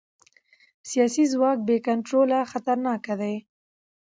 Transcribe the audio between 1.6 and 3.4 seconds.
بې کنټروله خطرناک دی